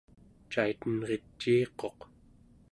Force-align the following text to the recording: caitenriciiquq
caitenriciiquq 0.51 1.99